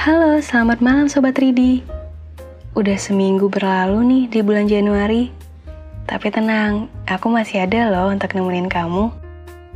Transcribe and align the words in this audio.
Halo, 0.00 0.40
selamat 0.40 0.80
malam 0.80 1.12
Sobat 1.12 1.36
Ridi. 1.36 1.84
Udah 2.72 2.96
seminggu 2.96 3.52
berlalu 3.52 4.00
nih 4.08 4.24
di 4.32 4.40
bulan 4.40 4.64
Januari. 4.64 5.28
Tapi 6.08 6.32
tenang, 6.32 6.88
aku 7.04 7.28
masih 7.28 7.68
ada 7.68 7.92
loh 7.92 8.08
untuk 8.08 8.32
nemenin 8.32 8.72
kamu. 8.72 9.12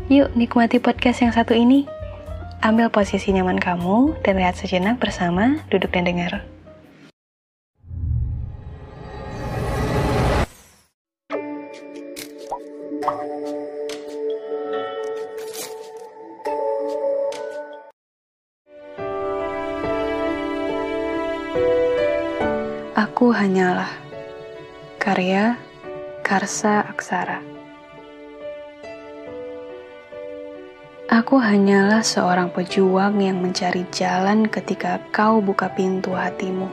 Yuk 0.08 0.32
nikmati 0.32 0.80
podcast 0.80 1.20
yang 1.20 1.28
satu 1.36 1.52
ini. 1.52 1.84
Ambil 2.64 2.88
posisi 2.88 3.36
nyaman 3.36 3.60
kamu 3.60 4.16
dan 4.24 4.40
lihat 4.40 4.56
sejenak 4.56 4.96
bersama 4.96 5.60
duduk 5.68 5.92
dan 5.92 6.08
dengar. 6.08 6.40
Aku 23.14 23.30
hanyalah 23.30 23.94
karya 24.98 25.54
Karsa 26.26 26.82
Aksara. 26.82 27.38
Aku 31.06 31.38
hanyalah 31.38 32.02
seorang 32.02 32.50
pejuang 32.50 33.22
yang 33.22 33.38
mencari 33.38 33.86
jalan 33.94 34.50
ketika 34.50 34.98
kau 35.14 35.38
buka 35.38 35.70
pintu 35.70 36.10
hatimu. 36.10 36.66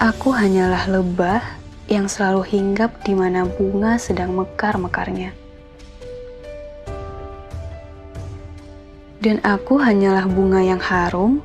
Aku 0.00 0.32
hanyalah 0.32 0.88
lebah 0.88 1.44
yang 1.84 2.08
selalu 2.08 2.48
hinggap 2.48 3.04
di 3.04 3.12
mana 3.12 3.44
bunga 3.44 4.00
sedang 4.00 4.40
mekar-mekarnya. 4.40 5.36
Dan 9.20 9.36
aku 9.44 9.76
hanyalah 9.76 10.24
bunga 10.24 10.64
yang 10.64 10.80
harum 10.80 11.44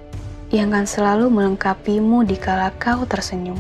yang 0.54 0.70
akan 0.74 0.86
selalu 0.86 1.26
melengkapimu 1.32 2.26
di 2.28 2.38
kala 2.38 2.70
kau 2.78 3.06
tersenyum. 3.10 3.58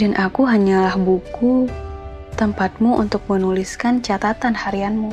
Dan 0.00 0.16
aku 0.16 0.48
hanyalah 0.48 0.96
buku 0.96 1.68
tempatmu 2.40 2.96
untuk 2.96 3.20
menuliskan 3.28 4.00
catatan 4.00 4.56
harianmu. 4.56 5.12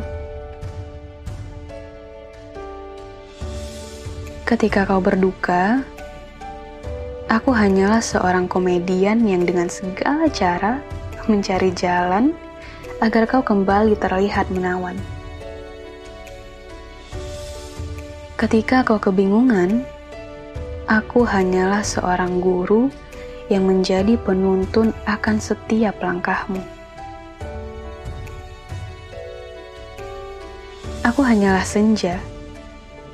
Ketika 4.47 4.87
kau 4.87 5.03
berduka, 5.03 5.83
aku 7.27 7.51
hanyalah 7.51 7.99
seorang 7.99 8.47
komedian 8.47 9.27
yang 9.27 9.43
dengan 9.43 9.67
segala 9.67 10.31
cara 10.31 10.79
mencari 11.27 11.75
jalan 11.75 12.31
agar 13.03 13.27
kau 13.27 13.43
kembali 13.43 13.99
terlihat 13.99 14.47
menawan. 14.55 14.95
Ketika 18.37 18.85
kau 18.85 19.01
kebingungan, 19.01 19.81
aku 20.85 21.25
hanyalah 21.25 21.81
seorang 21.81 22.37
guru 22.37 22.85
yang 23.49 23.65
menjadi 23.65 24.13
penuntun 24.13 24.93
akan 25.09 25.41
setiap 25.41 25.97
langkahmu. 25.97 26.61
Aku 31.01 31.25
hanyalah 31.25 31.65
senja 31.65 32.21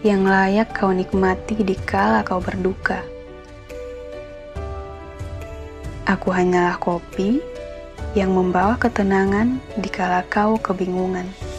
yang 0.03 0.27
layak 0.27 0.75
kau 0.75 0.91
nikmati 0.91 1.55
di 1.63 1.79
kala 1.79 2.27
kau 2.27 2.43
berduka. 2.43 2.99
Aku 6.03 6.35
hanyalah 6.35 6.75
kopi 6.83 7.39
yang 8.11 8.35
membawa 8.35 8.75
ketenangan 8.75 9.55
di 9.79 9.87
kala 9.87 10.27
kau 10.27 10.59
kebingungan. 10.59 11.52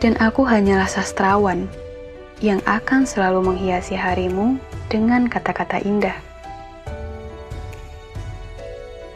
Dan 0.00 0.16
aku 0.16 0.48
hanyalah 0.48 0.88
sastrawan 0.88 1.68
yang 2.40 2.64
akan 2.64 3.04
selalu 3.04 3.52
menghiasi 3.52 3.92
harimu 3.92 4.56
dengan 4.88 5.28
kata-kata 5.28 5.84
indah. 5.84 6.16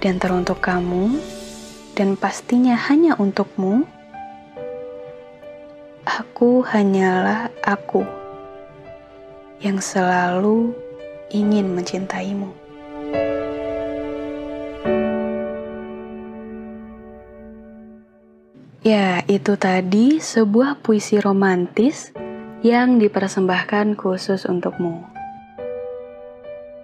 Dan 0.04 0.20
teruntuk 0.20 0.60
kamu, 0.60 1.16
dan 1.96 2.20
pastinya 2.20 2.76
hanya 2.76 3.16
untukmu, 3.16 3.88
aku 6.04 6.60
hanyalah 6.68 7.48
aku 7.64 8.04
yang 9.64 9.80
selalu 9.80 10.76
ingin 11.32 11.72
mencintaimu. 11.72 12.63
Ya, 18.84 19.24
itu 19.32 19.56
tadi 19.56 20.20
sebuah 20.20 20.84
puisi 20.84 21.16
romantis 21.16 22.12
yang 22.60 23.00
dipersembahkan 23.00 23.96
khusus 23.96 24.44
untukmu. 24.44 25.00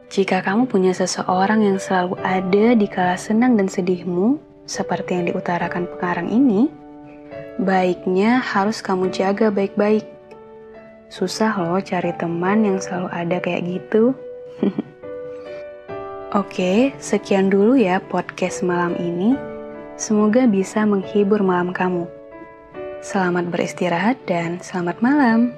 Jika 0.09 0.41
kamu 0.41 0.65
punya 0.65 0.97
seseorang 0.97 1.60
yang 1.60 1.77
selalu 1.77 2.16
ada 2.25 2.72
di 2.72 2.89
kala 2.89 3.21
senang 3.21 3.60
dan 3.60 3.69
sedihmu, 3.69 4.41
seperti 4.65 5.12
yang 5.12 5.28
diutarakan 5.28 5.84
pengarang 5.93 6.33
ini, 6.33 6.72
baiknya 7.60 8.41
harus 8.41 8.81
kamu 8.81 9.12
jaga 9.12 9.53
baik-baik. 9.53 10.09
Susah 11.12 11.53
loh 11.53 11.84
cari 11.84 12.16
teman 12.16 12.65
yang 12.65 12.81
selalu 12.81 13.12
ada 13.12 13.37
kayak 13.44 13.77
gitu. 13.77 14.16
Oke, 16.41 16.97
sekian 16.97 17.53
dulu 17.53 17.77
ya 17.77 18.00
podcast 18.00 18.65
malam 18.65 18.97
ini. 18.97 19.59
Semoga 20.00 20.49
bisa 20.49 20.88
menghibur 20.88 21.44
malam 21.44 21.77
kamu. 21.77 22.09
Selamat 23.05 23.53
beristirahat 23.53 24.16
dan 24.25 24.56
selamat 24.65 24.97
malam. 25.05 25.53